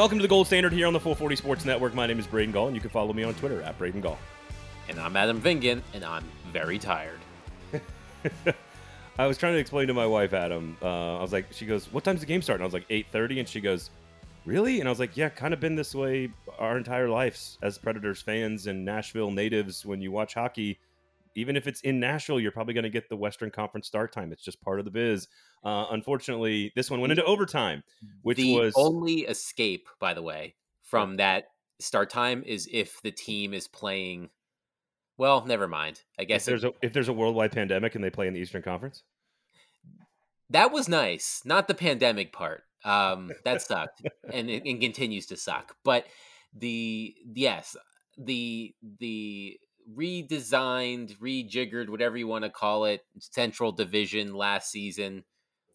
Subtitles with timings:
[0.00, 1.92] Welcome to the Gold Standard here on the 440 Sports Network.
[1.92, 4.16] My name is Braden Gall, and you can follow me on Twitter at Braden Gall.
[4.88, 7.18] And I'm Adam Vingan, and I'm very tired.
[9.18, 10.78] I was trying to explain to my wife, Adam.
[10.80, 12.88] Uh, I was like, she goes, "What time's the game start?" And I was like,
[12.88, 13.90] "8:30," and she goes,
[14.46, 17.76] "Really?" And I was like, "Yeah, kind of been this way our entire lives as
[17.76, 19.84] Predators fans and Nashville natives.
[19.84, 20.78] When you watch hockey,
[21.36, 24.32] even if it's in Nashville, you're probably going to get the Western Conference start time.
[24.32, 25.28] It's just part of the biz.
[25.64, 27.82] Uh, unfortunately, this one went into overtime,
[28.22, 31.44] which the was only escape, by the way, from that
[31.80, 34.28] start time is if the team is playing.
[35.16, 36.00] Well, never mind.
[36.18, 38.34] I if guess there's it- a if there's a worldwide pandemic and they play in
[38.34, 39.02] the Eastern Conference.
[40.50, 41.42] that was nice.
[41.44, 42.64] Not the pandemic part.
[42.84, 45.76] Um, that sucked, and it and continues to suck.
[45.84, 46.06] But
[46.54, 47.76] the yes,
[48.18, 49.58] the the
[49.96, 55.24] redesigned, rejiggered, whatever you want to call it, Central Division last season,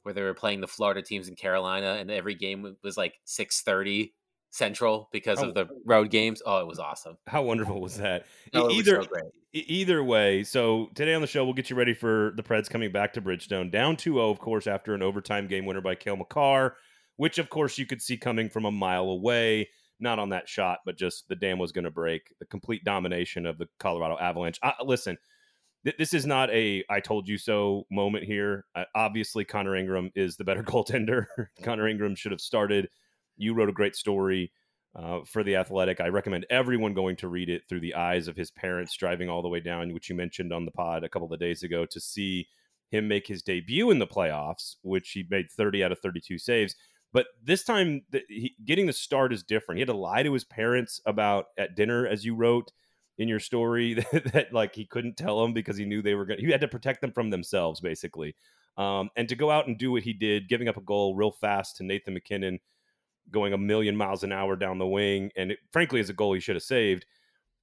[0.03, 3.61] where they were playing the Florida teams in Carolina, and every game was like six
[3.61, 4.13] thirty
[4.51, 5.49] Central because Oh.
[5.49, 6.41] of the road games.
[6.45, 7.17] Oh, it was awesome.
[7.27, 8.21] How wonderful was that?
[8.47, 9.23] E- Oh, it was either so great.
[9.53, 12.91] Either way, so today on the show, we'll get you ready for the Preds coming
[12.91, 16.17] back to Bridgestone, down 2 0, of course, after an overtime game winner by Cale
[16.17, 16.75] Makar,
[17.17, 19.69] which, of course, you could see coming from a mile away.
[19.99, 22.33] Not on that shot, but just the dam was going to break.
[22.39, 24.59] The complete domination of the Colorado Avalanche.
[24.83, 25.17] Listen,
[25.83, 28.65] th- this is not a I told you so moment here.
[28.93, 31.25] Obviously, Connor Ingram is the better goaltender.
[31.63, 32.89] Connor Ingram should have started.
[33.37, 34.51] You wrote a great story
[34.95, 38.35] uh, for the athletic i recommend everyone going to read it through the eyes of
[38.35, 41.31] his parents driving all the way down which you mentioned on the pod a couple
[41.31, 42.47] of days ago to see
[42.91, 46.75] him make his debut in the playoffs which he made 30 out of 32 saves
[47.15, 50.33] but this time the, he, getting the start is different he had to lie to
[50.33, 52.71] his parents about at dinner as you wrote
[53.17, 56.25] in your story that, that like he couldn't tell them because he knew they were
[56.25, 58.35] going he had to protect them from themselves basically
[58.77, 61.31] um, and to go out and do what he did giving up a goal real
[61.31, 62.59] fast to nathan MacKinnon
[63.31, 66.33] going a million miles an hour down the wing, and it, frankly, is a goal
[66.33, 67.05] he should have saved.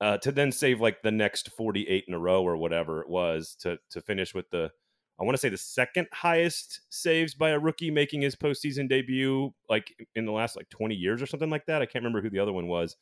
[0.01, 3.55] Uh, to then save like the next 48 in a row or whatever it was
[3.61, 4.69] to to finish with the
[5.23, 9.55] I want to say the second highest saves by a rookie making his postseason debut
[9.71, 11.81] like in the last like 20 years or something like that.
[11.81, 12.97] I can't remember who the other one was.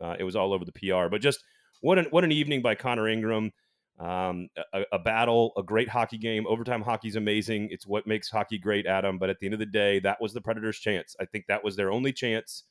[0.00, 1.42] Uh, it was all over the PR, but just
[1.80, 3.50] what an what an evening by Connor Ingram.
[3.98, 6.46] Um, a, a battle, a great hockey game.
[6.46, 7.68] Overtime hockey's amazing.
[7.70, 9.18] It's what makes hockey great, Adam.
[9.18, 11.14] But at the end of the day, that was the Predators' chance.
[11.20, 12.64] I think that was their only chance.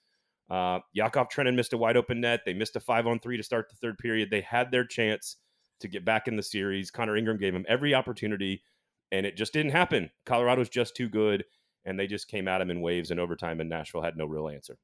[0.50, 2.42] Uh, Yakov Trenin missed a wide open net.
[2.46, 4.30] They missed a five on three to start the third period.
[4.32, 5.38] They had their chance
[5.80, 6.92] to get back in the series.
[6.92, 8.64] Connor Ingram gave them every opportunity,
[9.14, 10.10] and it just didn't happen.
[10.26, 11.46] Colorado's just too good,
[11.86, 14.50] and they just came at him in waves in overtime, and Nashville had no real
[14.50, 14.78] answer.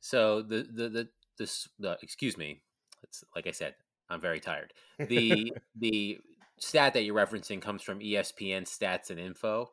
[0.00, 2.62] So the the the this the, excuse me.
[3.02, 3.74] It's like I said,
[4.08, 4.72] I'm very tired.
[4.98, 6.18] The the
[6.58, 9.70] stat that you're referencing comes from ESPN Stats and Info.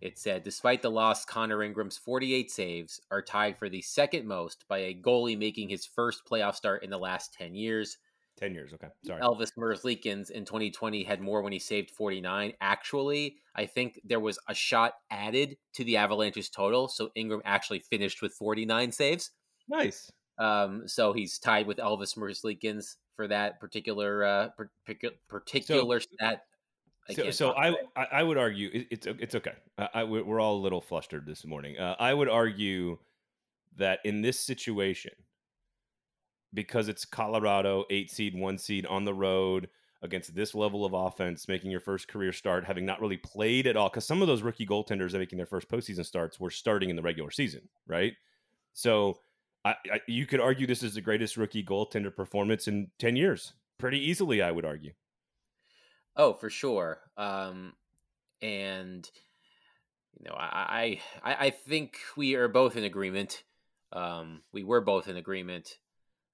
[0.00, 4.64] It said, despite the loss, Connor Ingram's 48 saves are tied for the second most
[4.68, 7.96] by a goalie making his first playoff start in the last 10 years.
[8.36, 8.72] 10 years.
[8.74, 8.88] Okay.
[9.04, 9.20] Sorry.
[9.20, 12.52] Elvis Merzlikins in 2020 had more when he saved 49.
[12.60, 17.80] Actually, I think there was a shot added to the Avalanche's total, so Ingram actually
[17.80, 19.30] finished with 49 saves.
[19.68, 20.10] Nice.
[20.38, 26.42] Um, so he's tied with Elvis Merzlikins for that particular uh, particular particular stat.
[27.08, 27.74] I so, so I.
[27.94, 29.52] I I would argue it, it's it's okay.
[29.78, 31.78] I, I we're all a little flustered this morning.
[31.78, 32.98] Uh, I would argue
[33.76, 35.12] that in this situation,
[36.54, 39.68] because it's Colorado, eight seed, one seed on the road
[40.02, 43.76] against this level of offense, making your first career start, having not really played at
[43.76, 46.90] all, because some of those rookie goaltenders that making their first postseason starts were starting
[46.90, 48.12] in the regular season, right?
[48.74, 49.18] So
[49.64, 53.54] I, I, you could argue this is the greatest rookie goaltender performance in ten years,
[53.78, 54.42] pretty easily.
[54.42, 54.92] I would argue.
[56.16, 57.00] Oh, for sure.
[57.16, 57.72] Um,
[58.42, 59.10] and
[60.20, 63.42] you know, I, I I think we are both in agreement.
[63.92, 65.78] Um, we were both in agreement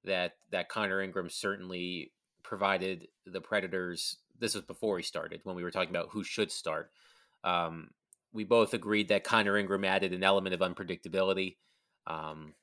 [0.04, 2.12] that that Connor Ingram certainly
[2.42, 4.16] provided the Predators.
[4.38, 6.90] This was before he started when we were talking about who should start.
[7.44, 7.90] Um,
[8.32, 11.56] we both agreed that Connor Ingram added an element of unpredictability.
[12.06, 12.54] Um,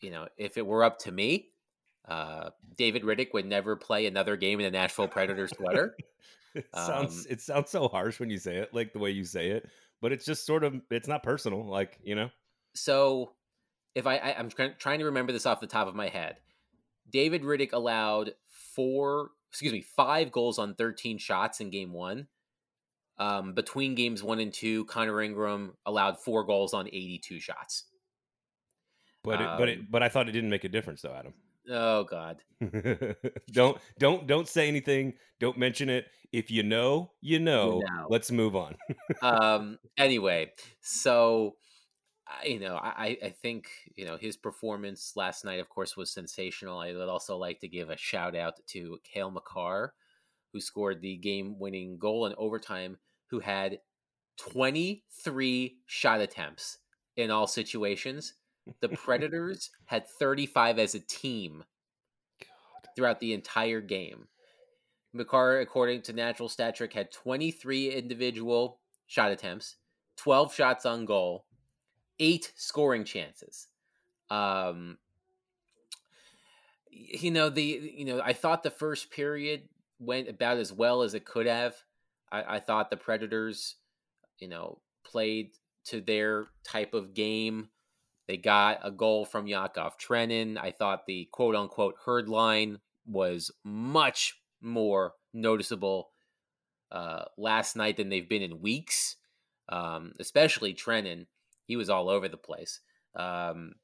[0.00, 1.48] you know, if it were up to me,
[2.08, 5.96] uh, David Rittich would never play another game in a Nashville Predators sweater.
[6.52, 9.24] It sounds Um, it sounds so harsh when you say it, like the way you
[9.24, 9.70] say it,
[10.00, 12.28] but it's just sort of it's not personal, like you know.
[12.74, 13.34] So,
[13.94, 16.38] if I, I I'm trying trying to remember this off the top of my head,
[17.10, 18.32] David Rittich allowed
[18.74, 22.28] four, excuse me, five goals on 13 shots in game one.
[23.18, 27.84] Um, between games one and two, Connor Ingram allowed four goals on 82 shots.
[29.22, 31.34] But it, but Um, it, but I thought it didn't make a difference though, Adam.
[31.68, 32.38] Oh God.
[33.52, 35.14] don't don't don't say anything.
[35.38, 36.06] Don't mention it.
[36.32, 37.80] If you know, you know.
[37.80, 38.06] know.
[38.08, 38.76] Let's move on.
[39.22, 41.56] um anyway so
[42.44, 46.78] you know, I, I think you know his performance last night, of course, was sensational.
[46.78, 49.94] I would also like to give a shout out to Cale Makar,
[50.52, 52.98] who scored the game-winning goal in overtime,
[53.28, 53.78] who had
[54.38, 56.78] 23 shot attempts
[57.16, 58.34] in all situations.
[58.80, 61.64] The Predators had 35 as a team
[62.40, 62.90] God.
[62.96, 64.28] throughout the entire game.
[65.12, 69.76] Makar, according to Natural Stat Trick, had 23 individual shot attempts,
[70.18, 71.46] 12 shots on goal,
[72.20, 73.66] eight scoring chances.
[74.30, 74.98] Um,
[76.90, 79.62] you know the you know I thought the first period
[79.98, 81.74] went about as well as it could have.
[82.30, 83.76] I, I thought the Predators,
[84.38, 85.50] you know, played
[85.86, 87.68] to their type of game.
[88.28, 90.56] They got a goal from Yakov Trenin.
[90.56, 96.10] I thought the quote unquote herd line was much more noticeable
[96.92, 99.16] uh, last night than they've been in weeks,
[99.68, 101.26] um, especially Trenin.
[101.70, 102.80] He was all over the place.
[103.14, 103.74] Um,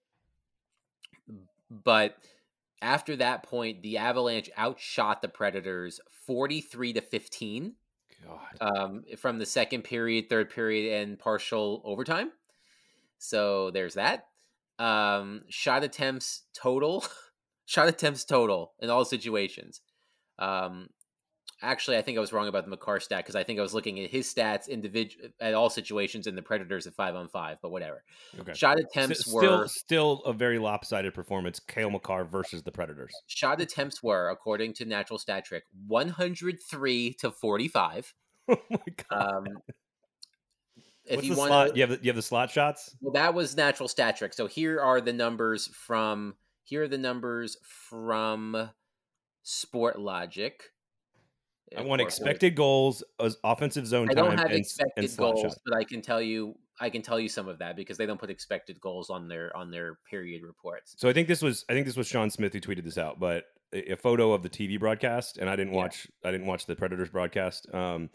[1.70, 2.16] but
[2.82, 7.74] after that point, the Avalanche outshot the Predators 43 to 15.
[8.60, 12.32] Um, from the second period, third period, and partial overtime.
[13.18, 14.26] So there's that.
[14.80, 17.04] Um, shot attempts total,
[17.66, 19.80] shot attempts total in all situations.
[20.40, 20.88] Um,
[21.62, 23.74] actually, I think I was wrong about the Makar stat because I think I was
[23.74, 27.58] looking at his stats individual at all situations in the Predators at five on five.
[27.62, 28.02] But whatever.
[28.38, 28.54] Okay.
[28.54, 31.60] Shot attempts S- were still still a very lopsided performance.
[31.60, 33.12] Cale Makar versus the Predators.
[33.26, 38.12] Shot attempts were, according to Natural Stat Trick, one hundred three to forty five.
[38.48, 38.78] Oh my
[39.10, 39.36] god.
[39.38, 39.46] Um,
[41.04, 41.76] if What's you want, slot?
[41.76, 42.94] you have the, you have the slot shots.
[43.00, 44.32] Well, that was Natural Stat Trick.
[44.34, 48.70] So here are the numbers from here are the numbers from
[49.44, 50.52] Sportlogiq.
[51.76, 53.02] I want expected goals,
[53.42, 54.08] offensive zone.
[54.10, 55.58] I don't have and, expected and goals, shot.
[55.64, 58.20] but I can tell you, I can tell you some of that because they don't
[58.20, 60.94] put expected goals on their on their period reports.
[60.96, 63.18] So I think this was, I think this was Sean Smith who tweeted this out,
[63.18, 66.28] but a, a photo of the TV broadcast, and I didn't watch, yeah.
[66.28, 67.72] I didn't watch the Predators broadcast.
[67.74, 68.10] Um,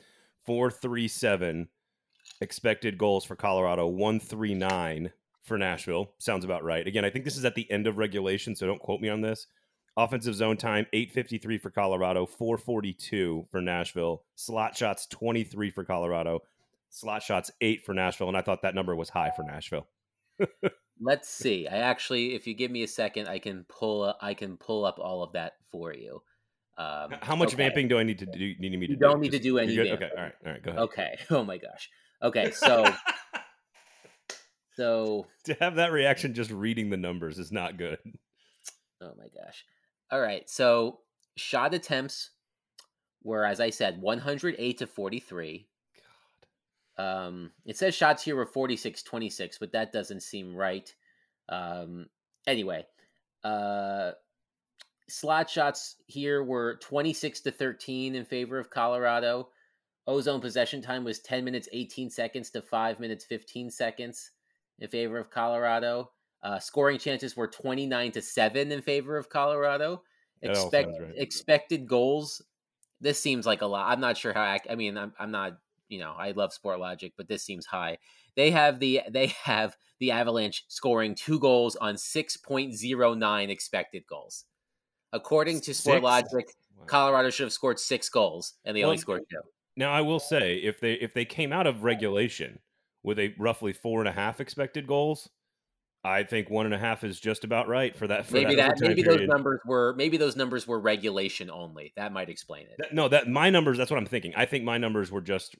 [0.45, 1.67] four three seven
[2.39, 5.11] expected goals for Colorado, one three nine
[5.43, 6.13] for Nashville.
[6.19, 6.87] Sounds about right.
[6.87, 9.21] Again, I think this is at the end of regulation, so don't quote me on
[9.21, 9.47] this.
[9.97, 14.23] Offensive zone time 853 for Colorado, 442 for Nashville.
[14.35, 16.39] Slot shots 23 for Colorado.
[16.89, 19.87] Slot shots 8 for Nashville and I thought that number was high for Nashville.
[21.01, 21.67] Let's see.
[21.67, 24.97] I actually if you give me a second I can pull I can pull up
[24.99, 26.21] all of that for you.
[26.77, 27.57] Um, How much okay.
[27.57, 28.55] vamping do I need to do?
[28.59, 28.95] Need me to you do?
[28.95, 29.77] don't need Just, to do any.
[29.77, 30.83] Okay, all right, all right, go ahead.
[30.83, 31.17] Okay.
[31.29, 31.89] Oh my gosh.
[32.23, 32.85] Okay, so
[34.75, 37.99] so to have that reaction just reading the numbers is not good.
[39.01, 39.65] Oh my gosh.
[40.11, 40.49] All right.
[40.49, 40.99] So
[41.37, 42.31] shot attempts
[43.23, 45.67] were, as I said, 108 to 43.
[46.97, 47.25] God.
[47.25, 50.93] Um, it says shots here were 46 26, but that doesn't seem right.
[51.47, 52.07] Um,
[52.45, 52.85] anyway,
[53.43, 54.11] uh,
[55.09, 59.49] slot shots here were 26 to 13 in favor of Colorado.
[60.07, 64.31] Ozone possession time was 10 minutes 18 seconds to 5 minutes 15 seconds
[64.79, 66.11] in favor of Colorado.
[66.43, 70.03] Uh, scoring chances were 29 to 7 in favor of Colorado.
[70.41, 71.13] Expect, right.
[71.17, 72.41] Expected goals.
[72.99, 73.91] This seems like a lot.
[73.91, 74.41] I'm not sure how.
[74.41, 75.57] I, I mean, I'm, I'm not.
[75.87, 77.97] You know, I love Sportlogiq, but this seems high.
[78.35, 84.45] They have the they have the Avalanche scoring two goals on 6.09 expected goals.
[85.13, 86.45] According to Sportlogiq,
[86.87, 89.41] Colorado should have scored six goals, and they well, only scored two.
[89.75, 92.59] Now, I will say, if they if they came out of regulation
[93.03, 95.29] with a roughly four and a half expected goals,
[96.03, 98.25] I think one and a half is just about right for that.
[98.25, 99.21] For maybe that, that maybe period.
[99.21, 101.93] those numbers were maybe those numbers were regulation only.
[101.95, 102.75] That might explain it.
[102.79, 103.77] That, no, that my numbers.
[103.77, 104.33] That's what I'm thinking.
[104.35, 105.55] I think my numbers were just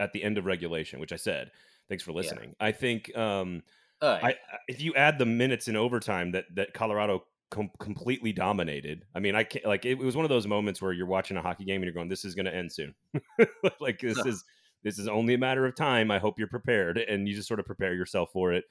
[0.00, 1.50] at the end of regulation, which I said.
[1.88, 2.54] Thanks for listening.
[2.58, 2.66] Yeah.
[2.68, 3.62] I think um,
[4.00, 9.04] uh, I, if you add the minutes in overtime that that Colorado com- completely dominated.
[9.14, 11.36] I mean, I can't like it, it, was one of those moments where you're watching
[11.36, 12.94] a hockey game and you're going, "This is going to end soon."
[13.80, 14.42] like this is
[14.82, 16.10] this is only a matter of time.
[16.10, 18.64] I hope you're prepared, and you just sort of prepare yourself for it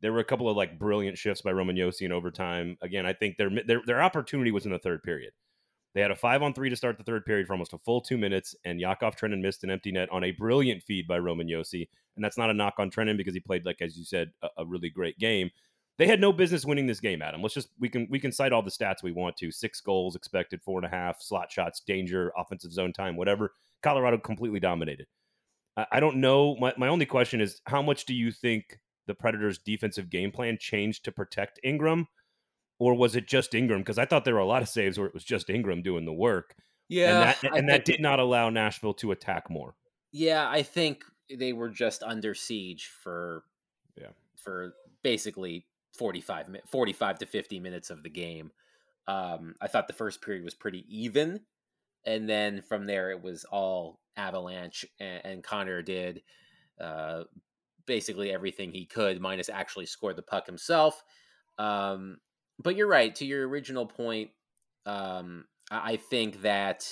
[0.00, 2.76] there were a couple of like brilliant shifts by Roman Josi in overtime.
[2.82, 5.32] Again, I think their, their their opportunity was in the third period.
[5.94, 8.00] They had a five on three to start the third period for almost a full
[8.00, 11.48] two minutes, and Yakov Trenin missed an empty net on a brilliant feed by Roman
[11.48, 11.88] Josi.
[12.16, 14.48] And that's not a knock on Trenin because he played, like as you said, a,
[14.58, 15.50] a really great game.
[15.98, 17.42] They had no business winning this game, Adam.
[17.42, 19.50] Let's just we can we can cite all the stats we want to.
[19.50, 23.54] Six goals expected, four and a half, slot shots, danger, offensive zone time, whatever.
[23.82, 25.06] Colorado completely dominated.
[25.76, 26.54] I, I don't know.
[26.56, 28.78] My, my only question is how much do you think
[29.08, 32.06] the Predators' defensive game plan changed to protect Ingram,
[32.78, 33.80] or was it just Ingram?
[33.80, 36.04] Because I thought there were a lot of saves where it was just Ingram doing
[36.04, 36.54] the work.
[36.88, 39.74] Yeah, and that, and that did not allow Nashville to attack more.
[40.12, 41.02] Yeah, I think
[41.36, 43.42] they were just under siege for
[44.00, 45.66] yeah for basically
[45.98, 48.52] 45 45 to 50 minutes of the game.
[49.06, 51.40] Um, I thought the first period was pretty even,
[52.06, 56.22] and then from there it was all Avalanche, and, and Connor did
[56.80, 57.24] uh,
[57.88, 61.02] basically everything he could, minus actually scored the puck himself.
[61.58, 62.18] Um,
[62.62, 63.12] but you're right.
[63.16, 64.30] To your original point,
[64.86, 66.88] um, I, think that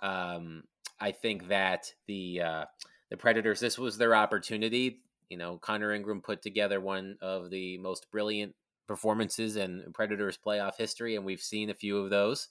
[0.00, 0.64] um,
[0.98, 2.64] I think that the uh,
[3.10, 5.02] the Predators this was their opportunity.
[5.28, 8.54] You know, Connor Ingram put together one of the most brilliant
[8.88, 12.48] performances in Predators playoff history, and we've seen a few of those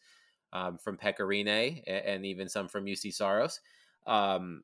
[0.53, 3.59] um, from Pekka Rinne and even some from Juuse Saros.
[4.07, 4.63] Um,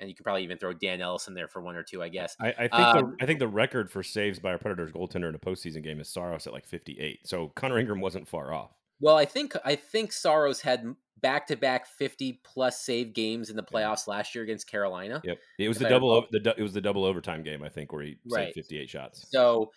[0.00, 2.34] and you could probably even throw Dan Ellison there for one or two, I guess.
[2.40, 5.28] I, I think um, the I think the record for saves by a Predators goaltender
[5.28, 7.26] in a postseason game is Saros at like 58.
[7.26, 8.70] So Connor Ingram wasn't far off.
[9.00, 13.56] Well, I think I think Saros had back to back 50 plus save games in
[13.56, 14.14] the playoffs yeah.
[14.14, 15.20] last year against Carolina.
[15.22, 15.38] Yep.
[15.58, 18.16] It was the double the it was the double overtime game I think where he
[18.30, 18.54] right.
[18.54, 19.26] saved 58 shots.
[19.30, 19.70] So,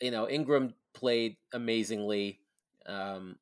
[0.00, 2.40] you know, Ingram played amazingly.
[2.86, 3.36] Um,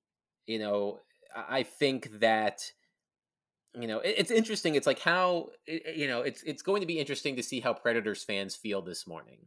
[0.47, 1.00] you know,
[1.35, 2.73] I think that
[3.79, 7.37] you know it's interesting it's like how you know it's it's going to be interesting
[7.37, 9.39] to see how predators fans feel this morning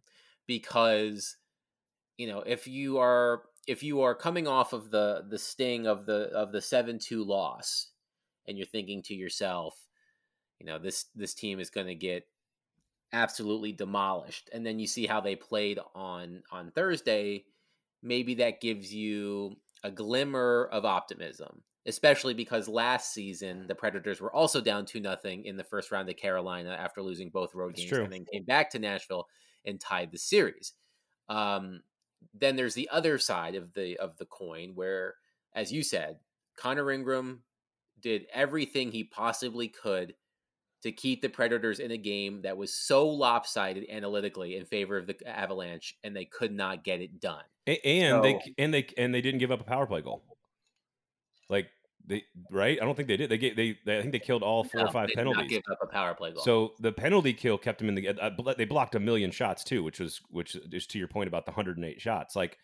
[0.48, 1.36] because
[2.18, 6.06] you know if you are if you are coming off of the the sting of
[6.06, 7.90] the of the 7-2 loss
[8.48, 9.76] and you're thinking to yourself
[10.60, 12.26] you know this this team is going to get
[13.12, 17.44] absolutely demolished and then you see how they played on on Thursday
[18.02, 24.34] maybe that gives you a glimmer of optimism especially because last season the Predators were
[24.34, 27.82] also down two nothing in the first round of Carolina after losing both road That's
[27.82, 28.04] games, true.
[28.04, 29.28] and then came back to Nashville
[29.66, 30.74] and tied the series.
[31.30, 31.82] Um,
[32.34, 35.16] then there's the other side of the of the coin where,
[35.54, 36.20] as you said,
[36.56, 37.44] Connor Ingram
[38.02, 40.14] did everything he possibly could
[40.84, 45.08] to keep the Predators in a game that was so lopsided analytically in favor of
[45.08, 47.44] the Avalanche, and they could not get it done.
[47.66, 50.24] And, and so, they and they and they didn't give up a power play goal.
[51.54, 51.70] Like
[52.06, 52.80] they right?
[52.82, 53.30] I don't think they did.
[53.30, 55.50] They gave they, they I think they killed all four no, or five penalties.
[55.50, 56.44] give up a power play goal.
[56.44, 58.10] So the penalty kill kept them in the.
[58.10, 61.46] Uh, they blocked a million shots too, which was which is to your point about
[61.46, 62.36] the 108 shots.
[62.36, 62.58] Like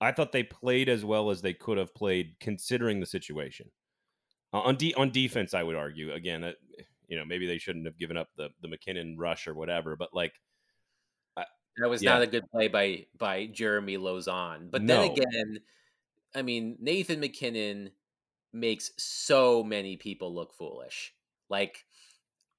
[0.00, 3.70] I thought they played as well as they could have played considering the situation.
[4.54, 6.44] Uh, on de- on defense, I would argue again.
[6.44, 6.52] Uh,
[7.08, 10.10] you know, maybe they shouldn't have given up the the MacKinnon rush or whatever, but
[10.14, 10.32] like.
[11.78, 12.14] That was yeah.
[12.14, 14.70] not a good play by by Jeremy Lauzon.
[14.70, 15.12] But then no.
[15.12, 15.60] again,
[16.34, 17.90] I mean Nathan MacKinnon
[18.56, 21.14] makes so many people look foolish.
[21.48, 21.84] Like,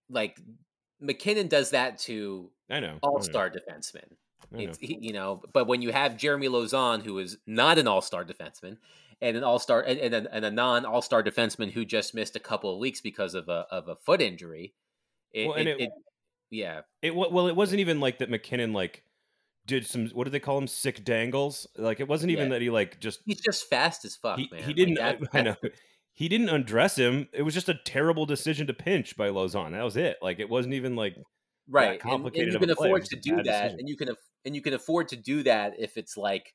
[0.10, 0.40] like
[1.00, 4.06] MacKinnon does that to I know all star defensemen.
[4.54, 8.02] It's he, you know, but when you have Jeremy Lauzon, who is not an all
[8.02, 8.78] star defenseman,
[9.22, 12.14] and an all star and, and, a, and a non all star defenseman who just
[12.14, 14.74] missed a couple of weeks because of a of a foot injury,
[15.32, 15.90] it, well, it, it, it
[16.50, 18.30] yeah, it well, it wasn't even like that.
[18.30, 19.04] MacKinnon like
[19.68, 21.68] did some what do they call them sick dangles?
[21.78, 22.54] Like it wasn't even yeah.
[22.54, 24.64] that he like just he's just fast as fuck he, man.
[24.64, 25.56] He didn't like that, I know.
[26.14, 27.28] He didn't undress him.
[27.32, 30.18] It was just a terrible decision to pinch by Lauzon that was it.
[30.22, 31.16] Like it wasn't even like
[31.70, 33.80] right complicated and, and you can afford to do that decision.
[33.80, 34.10] and you can
[34.46, 36.54] and you can afford to do that if it's like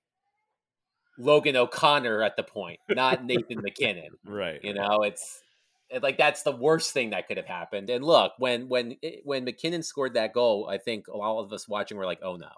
[1.18, 4.10] Logan O'Connor at the point not Nathan MacKinnon.
[4.26, 5.42] Right you know it's
[6.00, 7.90] like that's the worst thing that could have happened.
[7.90, 11.68] And look when when eh, when MacKinnon scored that goal I think all of us
[11.68, 12.48] watching were like oh no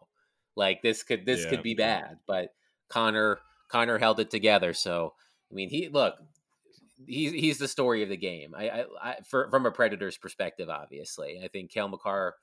[0.56, 1.50] like this could this yeah.
[1.50, 2.54] could be bad, but
[2.88, 4.72] Connor Connor held it together.
[4.72, 5.14] So
[5.50, 6.14] I mean, he look,
[7.06, 8.54] he's he's the story of the game.
[8.56, 12.34] I, I, I for, from a Predators perspective, obviously, I think Cale Makar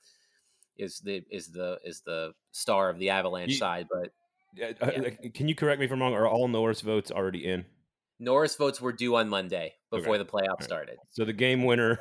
[0.76, 3.86] is the is the is the star of the Avalanche you, side.
[3.90, 4.12] But
[4.82, 5.28] uh, yeah.
[5.34, 6.14] can you correct me if I'm wrong?
[6.14, 7.64] Are all Norris votes already in?
[8.18, 10.18] Norris votes were due on Monday before okay.
[10.18, 10.64] the playoffs right.
[10.64, 10.96] started.
[11.10, 11.98] So the game winner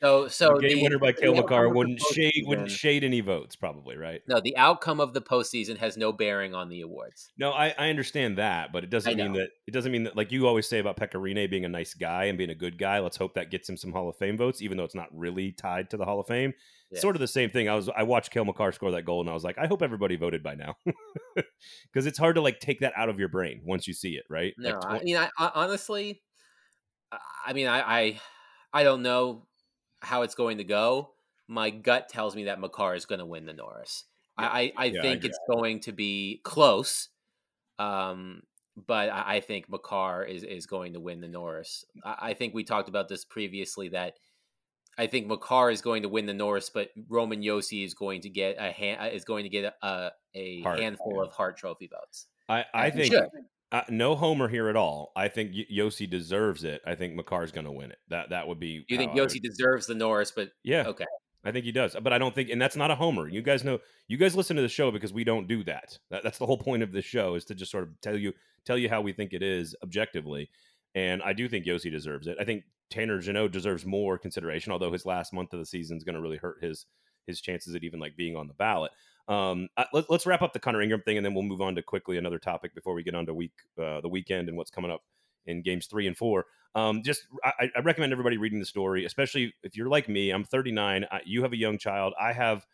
[0.00, 3.56] so so the game the, winner by Cale Makar wouldn't shade wouldn't shade any votes,
[3.56, 4.22] probably, right?
[4.26, 7.30] No, the outcome of the postseason has no bearing on the awards.
[7.38, 10.32] No, I, I understand that, but it doesn't mean that it doesn't mean that like
[10.32, 13.00] you always say about Pekka Rinne being a nice guy and being a good guy.
[13.00, 15.52] Let's hope that gets him some Hall of Fame votes, even though it's not really
[15.52, 16.52] tied to the Hall of Fame.
[16.90, 17.00] Yeah.
[17.00, 17.68] Sort of the same thing.
[17.68, 19.82] I was I watched Cale Makar score that goal and I was like, I hope
[19.82, 20.76] everybody voted by now,
[21.36, 24.24] because it's hard to like take that out of your brain once you see it,
[24.30, 24.54] right?
[24.56, 26.22] No, like, I mean, I, I honestly,
[27.46, 28.20] I mean, I, I
[28.72, 29.46] I don't know
[30.00, 31.10] how it's going to go,
[31.48, 34.04] my gut tells me that Makar is going to win the Norris.
[34.36, 37.08] I, I, I yeah, think I it's going to be close,
[37.78, 38.42] um,
[38.86, 41.84] but I, I, think Makar is, is going to win the Norris.
[42.04, 44.14] I, think we talked about this previously that
[44.96, 48.28] I think Makar is going to win the Norris, but Roman Josi is going to
[48.28, 51.22] get a hand, is going to get a, a handful yeah.
[51.22, 52.26] of Hart Trophy votes.
[52.48, 53.14] I, I think
[53.70, 55.12] uh, no homer here at all.
[55.14, 56.80] I think y- Josi deserves it.
[56.86, 57.98] I think Makar's going to win it.
[58.08, 58.84] That that would be.
[58.88, 61.04] You think Josi deserves the Norris, but yeah, okay.
[61.44, 63.28] I think he does, but I don't think, and that's not a homer.
[63.28, 65.98] You guys know, you guys listen to the show because we don't do that.
[66.10, 66.22] that.
[66.22, 68.32] That's the whole point of this show is to just sort of tell you
[68.64, 70.50] tell you how we think it is objectively.
[70.94, 72.38] And I do think Josi deserves it.
[72.40, 76.04] I think Tanner Jeannot deserves more consideration, although his last month of the season is
[76.04, 76.86] going to really hurt his
[77.28, 78.90] his chances at even like being on the ballot.
[79.28, 81.82] Um, let, us wrap up the Connor Ingram thing, and then we'll move on to
[81.82, 84.90] quickly another topic before we get on to week uh, the weekend and what's coming
[84.90, 85.02] up
[85.46, 86.46] in games three and four.
[86.74, 90.30] Um, just I, I, recommend everybody reading the story, especially if you're like me.
[90.30, 91.06] I'm 39.
[91.10, 92.14] I, you have a young child.
[92.20, 92.66] I have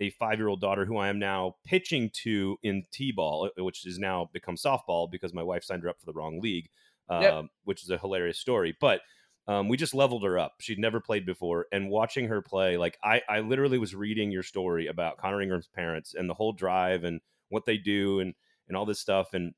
[0.00, 3.64] a five year old daughter who I am now pitching to in t ball, uh,
[3.64, 6.68] which has now become softball because my wife signed her up for the wrong league,
[7.10, 7.34] yep.
[7.34, 8.76] Um, which is a hilarious story.
[8.80, 9.00] But
[9.48, 10.54] um, we just leveled her up.
[10.60, 14.42] She'd never played before, and watching her play, like I, I literally was reading your
[14.42, 18.34] story about Connor Ingram's parents and the whole drive and what they do and
[18.68, 19.52] and all this stuff, and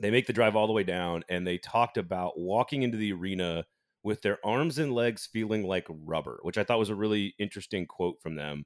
[0.00, 3.12] they make the drive all the way down and they talked about walking into the
[3.12, 3.64] arena
[4.02, 7.86] with their arms and legs feeling like rubber which i thought was a really interesting
[7.86, 8.64] quote from them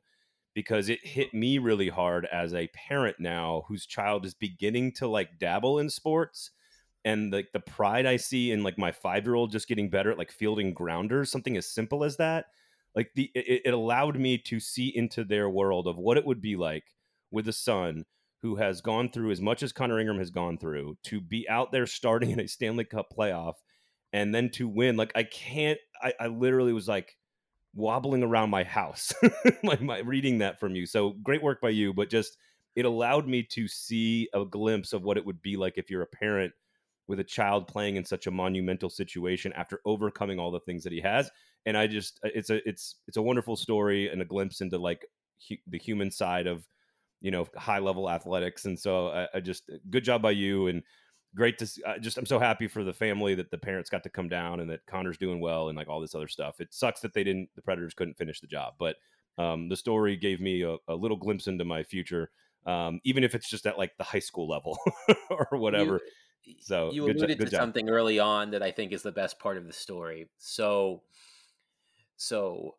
[0.54, 5.06] because it hit me really hard as a parent now whose child is beginning to
[5.06, 6.50] like dabble in sports
[7.04, 10.10] and like the, pride i see in like my five year old just getting better
[10.10, 12.46] at like fielding grounders something as simple as that
[12.94, 16.40] like the it, it allowed me to see into their world of what it would
[16.40, 16.84] be like
[17.30, 18.04] with a son
[18.42, 21.72] who has gone through as much as Connor Ingram has gone through to be out
[21.72, 23.54] there starting in a Stanley Cup playoff
[24.12, 24.96] and then to win.
[24.96, 27.16] Like I can't I, I literally was like
[27.74, 29.12] wobbling around my house
[29.62, 30.86] like my reading that from you.
[30.86, 32.36] So great work by you, but just
[32.74, 36.02] it allowed me to see a glimpse of what it would be like if you're
[36.02, 36.52] a parent
[37.10, 40.92] with a child playing in such a monumental situation after overcoming all the things that
[40.92, 41.28] he has.
[41.66, 45.04] And i just it's a it's it's a wonderful story and a glimpse into like
[45.48, 46.64] hu- the human side of
[47.20, 48.64] you know high level athletics.
[48.64, 50.84] And so I, I, just good job by you and
[51.34, 54.08] great to see, just i'm so happy for the family that the parents got to
[54.08, 56.60] come down and that connor's doing well and like all this other stuff.
[56.60, 58.94] It sucks that they didn't the predators couldn't finish the job but
[59.36, 62.30] um, the story gave me a, a, little glimpse into my future
[62.66, 64.78] um, even if it's just at like the high school level
[65.30, 65.94] or whatever.
[65.94, 66.00] you,
[66.60, 67.60] so you alluded to job.
[67.60, 71.02] something early on that i think is the best part of the story so
[72.16, 72.74] so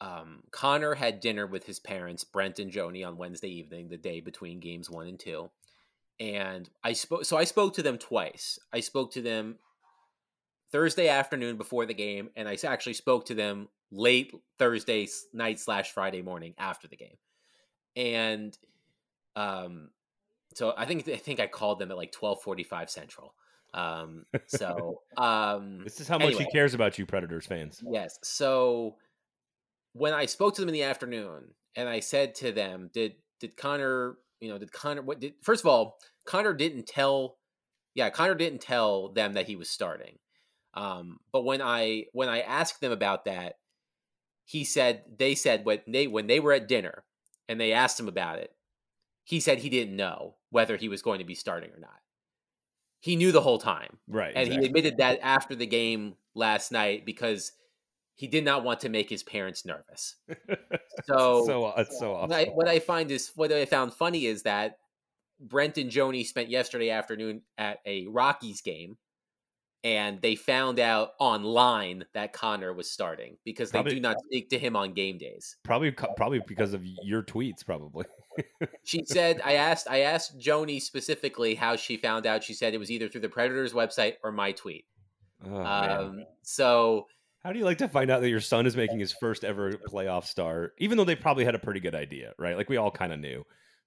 [0.00, 4.20] um, Connor had dinner with his parents, Brent and Joni, on Wednesday evening, the day
[4.20, 5.50] between games one and two.
[6.20, 8.58] And I spoke, so I spoke to them twice.
[8.72, 9.56] I spoke to them
[10.70, 15.92] Thursday afternoon before the game, and I actually spoke to them late Thursday night slash
[15.92, 17.16] Friday morning after the game.
[17.96, 18.56] And
[19.36, 19.90] um,
[20.54, 23.34] so I think I think I called them at like twelve forty five Central.
[23.74, 27.82] Um, so um, this is how much anyway, he cares about you, Predators fans.
[27.90, 28.18] Yes.
[28.22, 28.96] So
[29.92, 33.56] when I spoke to them in the afternoon and I said to them, did did
[33.56, 37.36] Connor, you know, did Connor what did first of all, Connor didn't tell
[37.94, 40.18] yeah, Connor didn't tell them that he was starting.
[40.74, 43.54] Um, but when I when I asked them about that,
[44.44, 47.04] he said they said when they when they were at dinner
[47.48, 48.53] and they asked him about it,
[49.24, 52.00] he said he didn't know whether he was going to be starting or not.
[53.00, 53.98] He knew the whole time.
[54.08, 54.32] Right.
[54.34, 54.60] And exactly.
[54.60, 57.52] he admitted that after the game last night because
[58.14, 60.16] he did not want to make his parents nervous.
[61.06, 62.30] So, so it's so awesome.
[62.30, 64.78] What I, what I find is what I found funny is that
[65.40, 68.96] Brent and Joni spent yesterday afternoon at a Rockies game,
[69.82, 74.48] and they found out online that Connor was starting because they probably, do not speak
[74.50, 75.56] to him on game days.
[75.62, 77.64] Probably, probably because of your tweets.
[77.66, 78.06] Probably.
[78.84, 82.42] she said, "I asked, I asked Joni specifically how she found out.
[82.42, 84.86] She said it was either through the Predators website or my tweet.
[85.46, 87.06] Oh, um, so."
[87.44, 89.72] How do you like to find out that your son is making his first ever
[89.72, 92.56] playoff start, even though they probably had a pretty good idea, right?
[92.56, 93.44] Like we all kind of knew.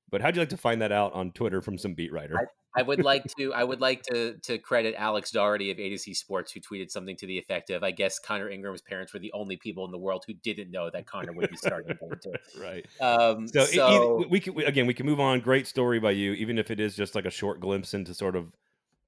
[0.10, 2.38] But how'd you like to find that out on Twitter from some beat writer?
[2.38, 3.54] I, I would like to.
[3.54, 6.92] I would like to to credit Alex Doherty of A to Z Sports, who tweeted
[6.92, 9.92] something to the effect of, "I guess Connor Ingram's parents were the only people in
[9.92, 11.98] the world who didn't know that Connor would be starting
[12.60, 12.86] right.
[13.02, 15.42] Um, so, so we can we, again we can move on.
[15.42, 18.36] Great story by you, even if it is just like a short glimpse into sort
[18.36, 18.56] of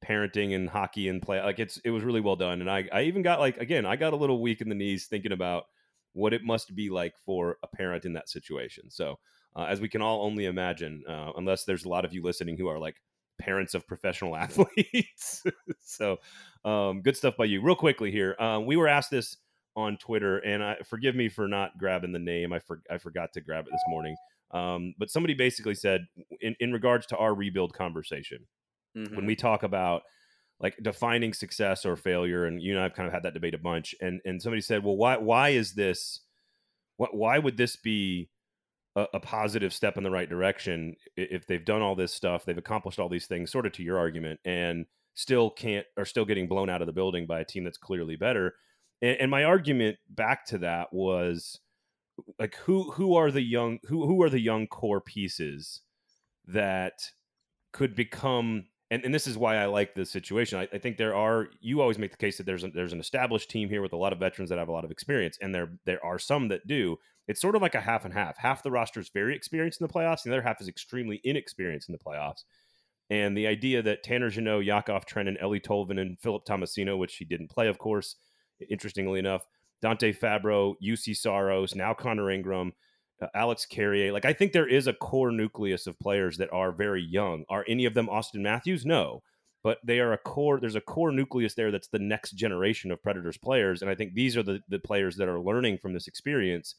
[0.04, 1.42] parenting and hockey and play.
[1.42, 2.62] Like it's it was really well done.
[2.62, 5.06] And I I even got like again I got a little weak in the knees
[5.06, 5.66] thinking about
[6.14, 8.90] what it must be like for a parent in that situation.
[8.90, 9.20] So
[9.56, 12.58] uh, as we can all only imagine, uh, unless there's a lot of you listening
[12.58, 12.96] who are like
[13.40, 15.44] parents of professional athletes.
[15.84, 16.18] so
[16.66, 17.62] um, good stuff by you.
[17.62, 19.38] Real quickly here, uh, we were asked this
[19.76, 22.54] on Twitter, and I forgive me for not grabbing the name.
[22.54, 24.16] I for, I forgot to grab it this morning.
[24.52, 26.08] Um, but somebody basically said,
[26.42, 28.48] in, in regards to our rebuild conversation,
[28.98, 29.16] mm-hmm.
[29.16, 30.04] when we talk about
[30.60, 33.60] like defining success or failure and you and I've kind of had that debate a
[33.60, 36.22] bunch and and somebody said well why why is this
[36.98, 38.30] what why would this be
[38.96, 42.58] a, a, positive step in the right direction if they've done all this stuff they've
[42.58, 46.48] accomplished all these things sort of to your argument and still can't are still getting
[46.48, 48.56] blown out of the building by a team that's clearly better
[49.02, 51.60] and, and my argument back to that was
[52.38, 55.82] like who who are the young who who are the young core pieces
[56.48, 56.94] that
[57.72, 60.58] could become and, and this is why I like this situation.
[60.60, 63.50] I, I, think there are you always make the case that there's there's an established
[63.50, 65.74] team here with a lot of veterans that have a lot of experience, and there
[65.86, 66.98] there are some that do.
[67.30, 68.38] It's sort of like a half and half.
[68.38, 71.22] Half the roster is very experienced in the playoffs, and the other half is extremely
[71.24, 72.44] inexperienced in the playoffs.
[73.12, 77.26] And the idea that Tanner Jeannot, Yakov Trenin, Eeli Tolvanen, and Philip Tomasino, which he
[77.26, 78.16] didn't play, of course,
[78.68, 79.46] interestingly enough,
[79.80, 82.74] Dante Fabbro, Juuse Saros, now Connor Ingram,
[83.22, 84.12] uh, Alex Carrier.
[84.12, 87.46] Like I think there is a core nucleus of players that are very young.
[87.48, 88.88] Are any of them Auston Matthews?
[88.88, 89.22] No,
[89.64, 90.60] but they are a core.
[90.60, 94.16] There's a core nucleus there that's the next generation of Predators players, and I think
[94.16, 96.74] these are the the players that are learning from this experience.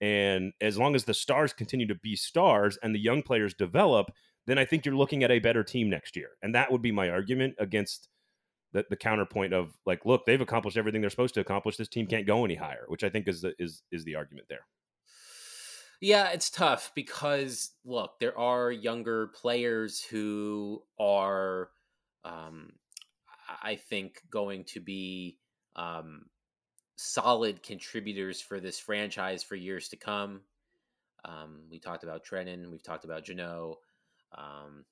[0.00, 4.10] And as long as the stars continue to be stars and the young players develop,
[4.46, 6.30] then I think you're looking at a better team next year.
[6.42, 8.08] And that would be my argument against
[8.72, 11.76] the, the counterpoint of like, look, they've accomplished everything they're supposed to accomplish.
[11.76, 14.48] This team can't go any higher, which I think is the, is is the argument
[14.48, 14.66] there.
[16.00, 21.70] Yeah, it's tough because look, there are younger players who are,
[22.24, 22.72] um,
[23.62, 25.38] I think, going to be
[25.74, 26.26] um,
[26.98, 30.40] solid contributors for this franchise for years to come.
[31.24, 33.76] Um, we talked about Trenin, we've talked about Jeannot,
[34.36, 34.84] um,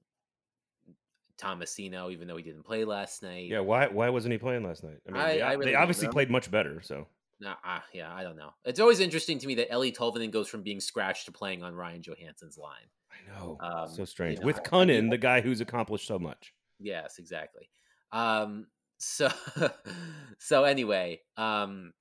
[1.36, 3.48] Tomasino, even though he didn't play last night.
[3.48, 4.98] Yeah, why why wasn't he playing last night?
[5.06, 6.80] I mean, I, they, I really they obviously played much better.
[6.82, 7.06] So
[7.44, 8.50] uh, yeah, I don't know.
[8.64, 11.74] It's always interesting to me that Eeli Tolvanen goes from being scratched to playing on
[11.74, 12.88] Ryan Johansen's line.
[13.10, 14.36] I know, um, so strange.
[14.36, 16.54] You know, With Kunin, the guy who's accomplished so much.
[16.78, 17.68] Yes, exactly.
[18.12, 18.66] Um,
[18.98, 19.30] so,
[20.38, 21.92] so anyway, um,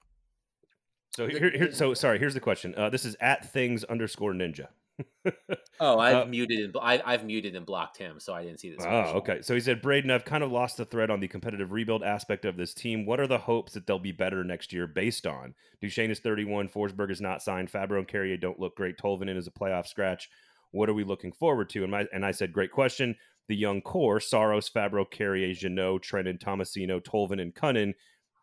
[1.15, 2.19] so here, here, so sorry.
[2.19, 2.75] Here's the question.
[2.75, 4.67] Uh, this is at things underscore ninja
[5.79, 8.69] oh, I've uh, muted and I, have muted and blocked him, so I didn't see
[8.69, 8.79] this.
[8.81, 9.17] Oh, question.
[9.17, 9.41] okay.
[9.41, 12.45] So he said, Braden, I've kind of lost the thread on the competitive rebuild aspect
[12.45, 13.05] of this team.
[13.05, 15.53] What are the hopes that they'll be better next year based on?
[15.81, 18.97] Duchene is 31, Forsberg is not signed, Fabbro and Carrier don't look great.
[18.97, 20.29] Tolvanen is a playoff scratch.
[20.71, 21.84] What are we looking forward to?
[21.84, 23.15] And, my, and I said, great question.
[23.47, 27.93] The young core, Saros, Fabbro, Carrier, Jeannot, Trenin, Tomasino, Tolvanen, and Kunin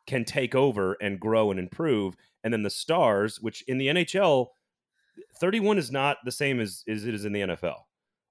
[0.07, 2.17] can take over and grow and improve.
[2.45, 4.49] And then the stars, which in the NHL–
[5.41, 7.77] 31 is not the same as, as it is in the NFL.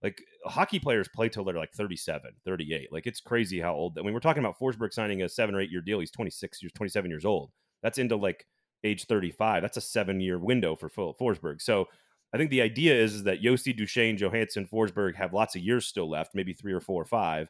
[0.01, 2.91] Like hockey players play till they're like 37, 38.
[2.91, 3.97] Like it's crazy how old.
[3.99, 5.99] I mean, we're talking about Forsberg signing a seven or eight year deal.
[5.99, 7.51] He's 26 years, 27 years old.
[7.83, 8.47] That's into like
[8.83, 9.61] age 35.
[9.61, 11.61] That's a seven year window for Forsberg.
[11.61, 11.87] So
[12.33, 15.85] I think the idea is, is that Josi, Duchene, Johansen, Forsberg have lots of years
[15.85, 17.49] still left, maybe three or four or five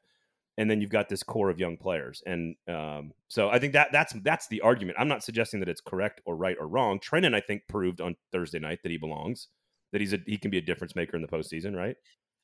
[0.57, 2.21] and then you've got this core of young players.
[2.25, 4.97] And um, so I think that that's that's the argument.
[4.99, 6.99] I'm not suggesting that it's correct or right or wrong.
[6.99, 9.47] Trenin, I think, proved on Thursday night that he belongs,
[9.91, 11.95] that he's a he can be a difference maker in the postseason, right?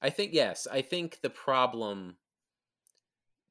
[0.02, 0.68] I think yes.
[0.72, 2.18] I think the problem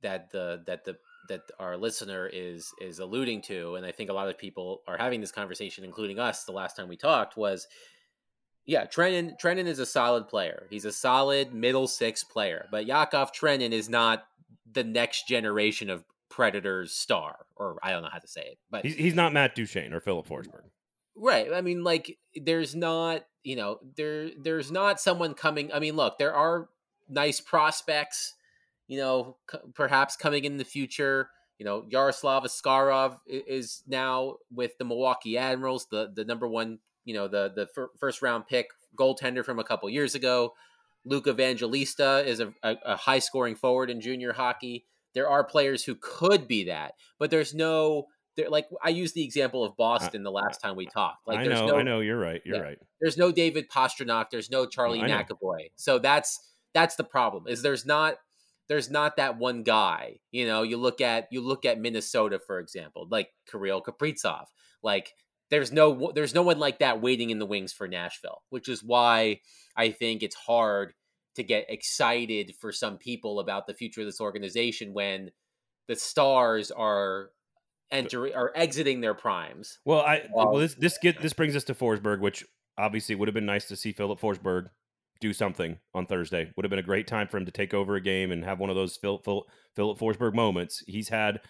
[0.02, 0.96] that the that the
[1.28, 4.96] that our listener is is alluding to, and I think a lot of people are
[4.96, 7.66] having this conversation, including us, the last time we talked, was
[8.66, 10.66] yeah, Trenin Trenin is a solid player.
[10.68, 14.24] He's a solid middle six player, but Yakov Trenin is not
[14.70, 18.84] the next generation of Predators star, or I don't know how to say it, but
[18.84, 20.64] he's, he's not Matt Duchene or Filip Forsberg.
[21.16, 21.50] Right.
[21.50, 25.72] I mean, like, there's not, you know, there there's not someone coming.
[25.72, 26.68] I mean, look, there are
[27.08, 28.34] nice prospects,
[28.86, 31.30] you know, c- perhaps coming in the future.
[31.58, 37.14] You know, Yaroslav Askarov is now with the Milwaukee Admirals, the the number one, you
[37.14, 40.52] know, the the fir- first round pick goaltender from a couple years ago.
[41.06, 44.84] Luke Evangelista is a, a, a high scoring forward in junior hockey.
[45.14, 49.24] There are players who could be that, but there's no there, like I used the
[49.24, 51.26] example of Boston the last time we talked.
[51.26, 52.78] Like I know, no, I know, you're right, you're yeah, right.
[53.00, 55.70] There's no David Pastrnak, there's no Charlie no, McAvoy.
[55.76, 56.38] So that's
[56.74, 57.44] that's the problem.
[57.48, 58.16] Is there's not
[58.68, 60.20] there's not that one guy.
[60.32, 64.46] You know, you look at you look at Minnesota for example, like Kirill Kaprizov.
[64.82, 65.14] Like
[65.50, 68.82] there's no there's no one like that waiting in the wings for Nashville, which is
[68.82, 69.40] why
[69.76, 70.92] I think it's hard
[71.36, 75.30] to get excited for some people about the future of this organization when
[75.86, 77.30] the stars are
[77.90, 79.78] entering are exiting their primes.
[79.84, 82.44] Well, I um, well this this get this brings us to Forsberg, which
[82.78, 84.66] obviously would have been nice to see Filip Forsberg
[85.20, 86.50] do something on Thursday.
[86.56, 88.58] Would have been a great time for him to take over a game and have
[88.58, 90.82] one of those Philip Filip Forsberg moments.
[90.86, 91.40] He's had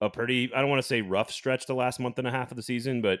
[0.00, 2.50] a pretty I don't want to say rough stretch the last month and a half
[2.50, 3.20] of the season, but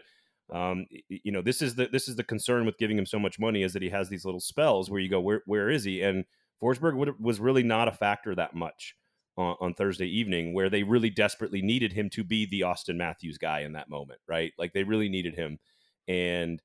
[0.52, 3.38] um, you know, this is the this is the concern with giving him so much
[3.38, 6.02] money is that he has these little spells where you go, where where is he?
[6.02, 6.24] And
[6.62, 8.94] Forsberg would, was really not a factor that much
[9.36, 13.38] on, on, Thursday evening, where they really desperately needed him to be the Auston Matthews
[13.38, 14.52] guy in that moment, right?
[14.58, 15.58] Like they really needed him,
[16.06, 16.60] and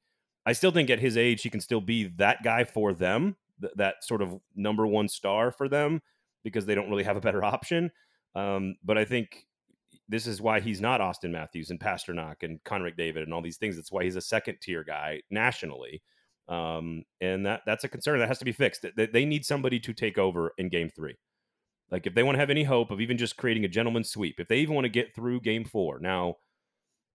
[0.45, 3.74] I still think at his age he can still be that guy for them, th-
[3.78, 6.02] that sort of number one star for them
[6.43, 7.91] because they don't really have a better option.
[8.36, 9.45] Um, but I think
[10.10, 13.58] this is why he's not Auston Matthews and Pastrnak and Connor McDavid and all these
[13.58, 13.76] things.
[13.76, 16.02] That's why he's a second tier guy nationally.
[16.48, 18.86] Um, and that that's a concern that has to be fixed.
[18.98, 21.15] They, they need somebody to take over in game three.
[21.91, 24.39] Like if they want to have any hope of even just creating a gentleman's sweep,
[24.39, 26.00] if they even want to get through game four.
[26.00, 26.38] Now,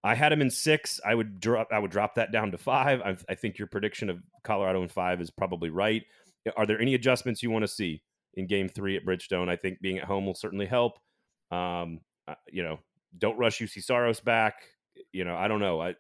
[0.05, 1.01] I had him in six.
[1.05, 1.69] I would drop.
[1.73, 3.01] I would drop that down to five.
[3.01, 6.05] I, I think your prediction of Colorado in five is probably right.
[6.57, 8.03] Are there any adjustments you want to see
[8.35, 9.49] in Game Three at Bridgestone?
[9.49, 10.99] I think being at home will certainly help.
[11.51, 12.79] Um, uh, you know,
[13.19, 14.63] don't rush Juuse Saros back.
[15.13, 15.81] You know, I don't know.
[15.81, 15.97] I, it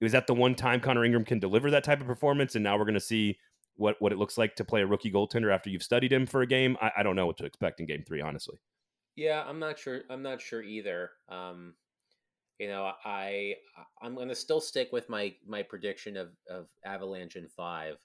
[0.00, 2.76] was that the one time Connor Ingram can deliver that type of performance, and now
[2.76, 3.38] we're going to see
[3.76, 6.42] what what it looks like to play a rookie goaltender after you've studied him for
[6.42, 6.76] a game.
[6.80, 8.58] I, I don't know what to expect in Game Three, honestly.
[9.16, 10.02] Yeah, I'm not sure.
[10.10, 11.10] I'm not sure either.
[11.28, 11.74] Um,
[12.58, 13.54] you know, I
[14.00, 17.96] I'm going to still stick with my my prediction of of Avalanche in five.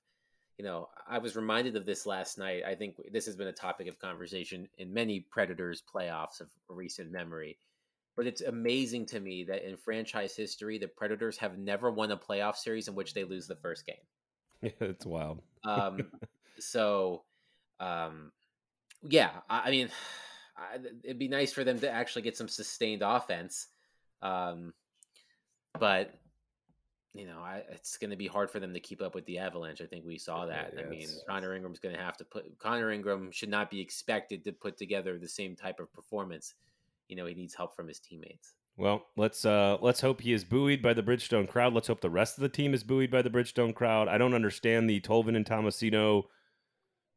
[0.59, 2.63] You know, I was reminded of this last night.
[2.67, 7.11] I think this has been a topic of conversation in many Predators playoffs of recent
[7.13, 7.57] memory.
[8.17, 12.17] But it's amazing to me that in franchise history, the Predators have never won a
[12.17, 13.95] playoff series in which they lose the first game.
[14.61, 15.41] Yeah, it's wild.
[15.63, 16.01] um,
[16.59, 17.23] so,
[17.79, 18.33] um,
[19.01, 19.89] yeah, I, I mean,
[20.57, 23.67] I, it'd be nice for them to actually get some sustained offense.
[24.21, 24.73] Um,
[25.79, 26.18] but
[27.13, 29.39] you know, I, it's going to be hard for them to keep up with the
[29.39, 29.81] Avalanche.
[29.81, 30.73] I think we saw that.
[30.75, 32.57] Yeah, I mean, Connor Ingram's going to have to put.
[32.59, 36.53] Connor Ingram should not be expected to put together the same type of performance.
[37.07, 38.53] You know, he needs help from his teammates.
[38.77, 41.73] Well, let's uh let's hope he is buoyed by the Bridgestone crowd.
[41.73, 44.07] Let's hope the rest of the team is buoyed by the Bridgestone crowd.
[44.07, 46.23] I don't understand the Tolvanen Tomasino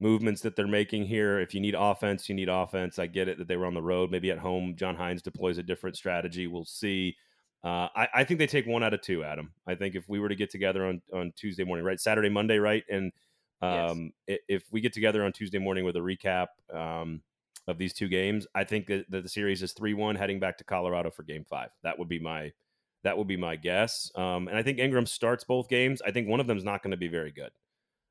[0.01, 1.39] movements that they're making here.
[1.39, 2.99] If you need offense, you need offense.
[2.99, 4.11] I get it that they were on the road.
[4.11, 6.49] Maybe at home, John Hynes deploys a different strategy.
[6.49, 7.17] We'll see.
[7.65, 9.53] Uh, I, I, think they take one out of two, Adam.
[9.69, 12.01] I think if we were to get together on, on Tuesday morning, right?
[12.01, 12.83] Saturday, Monday, right?
[12.91, 13.13] And
[13.61, 14.41] um, yes.
[14.49, 17.23] if we get together on Tuesday morning with a recap um,
[17.69, 20.59] of these two games, I think that, that the series is 3 1 heading back
[20.59, 21.71] to Colorado for game five.
[21.85, 22.53] That would be my.
[23.05, 26.01] That would be my guess, um, and I think Ingram starts both games.
[26.07, 27.51] I think one of them is not going to be very good.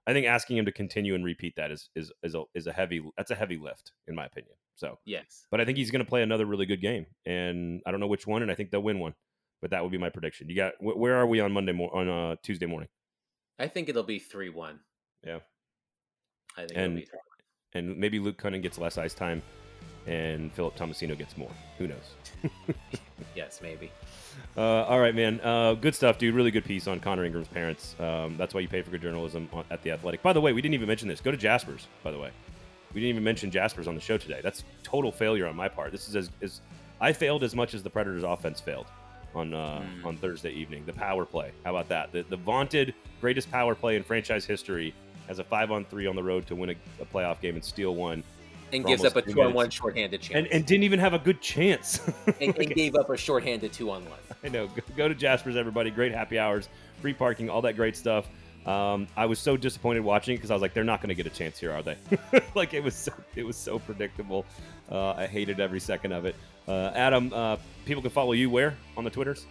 [0.06, 2.74] I think asking him to continue and repeat that is is is a, is a
[2.74, 4.56] heavy that's a heavy lift in my opinion.
[4.76, 7.92] So yes, but I think he's going to play another really good game, and I
[7.92, 9.14] don't know which one, and I think they'll win one
[9.62, 10.50] but that would be my prediction.
[10.50, 12.90] You got wh- where are we on Monday mo- on uh, Tuesday morning?
[13.60, 14.80] I think it'll be three one.
[15.26, 15.40] Yeah,
[16.58, 17.04] I think and
[17.74, 19.42] and maybe Luke Kunin gets less ice time,
[20.08, 21.52] and Philip Tomasino gets more.
[21.78, 22.16] Who knows?
[23.36, 23.92] yes, maybe.
[24.58, 25.40] Uh, all right, man.
[25.42, 26.34] Uh, good stuff, dude.
[26.34, 27.96] Really good piece on Connor Ingram's parents.
[28.00, 30.24] Um, that's why you pay for good journalism at the Athletic.
[30.24, 31.22] By the way, we didn't even mention this.
[31.22, 31.88] Go to Jasper's.
[32.04, 32.32] By the way,
[32.94, 34.40] we didn't even mention Jasper's on the show today.
[34.42, 35.92] That's total failure on my part.
[35.92, 36.62] This is as, as
[37.00, 38.88] I failed as much as the Predators' offense failed
[39.36, 40.06] on uh, mm.
[40.06, 40.84] on Thursday evening.
[40.86, 41.52] The power play.
[41.64, 42.12] How about that?
[42.12, 44.94] The, the vaunted greatest power play in franchise history
[45.28, 47.64] has a five on three on the road to win a, a playoff game and
[47.64, 48.24] steal one.
[48.74, 50.36] And gives up a two on one shorthanded chance.
[50.36, 52.00] And, and, didn't even have a good chance.
[52.40, 54.20] and, and, gave up a shorthanded two on one.
[54.46, 54.68] I know.
[54.68, 55.92] Go, go to Jasper's, everybody.
[55.92, 56.70] Great happy hours,
[57.02, 58.28] free parking, all that great stuff.
[58.66, 61.26] Um, I was so disappointed watching because I was like, they're not going to get
[61.26, 61.98] a chance here, are they?
[62.56, 64.46] like it was, so, it was so predictable.
[64.90, 66.36] Uh, I hated every second of it.
[66.68, 69.46] Uh, Adam, uh, people can follow you where on the Twitters?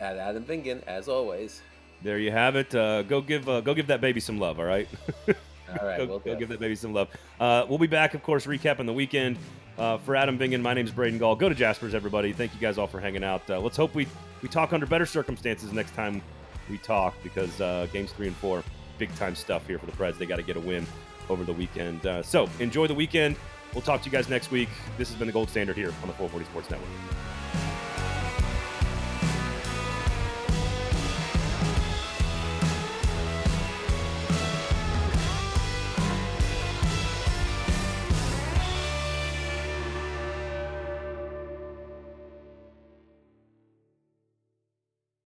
[0.00, 1.62] At Adam Vingan, as always.
[2.02, 2.74] There you have it.
[2.74, 4.58] Uh, go give uh, go give that baby some love.
[4.58, 4.88] All right.
[5.28, 5.98] all right.
[5.98, 7.08] go, we'll go give that baby some love.
[7.38, 9.38] Uh, we'll be back, of course, recapping the weekend.
[9.78, 11.36] Uh, for Adam Vingan, my name is Braden Gall.
[11.36, 12.32] Go to Jasper's, everybody.
[12.32, 13.48] Thank you guys all for hanging out.
[13.48, 14.06] let's hope we
[14.42, 16.22] we talk under better circumstances next time
[16.70, 18.62] we talk because uh, games three and four,
[18.98, 20.18] big time stuff here for the Preds.
[20.18, 20.86] They got to get a win
[21.28, 22.00] over the weekend.
[22.24, 23.36] so enjoy the weekend.
[23.74, 24.68] We'll talk to you guys next week.
[24.98, 26.88] This has been the gold standard here on the 440 Sports Network.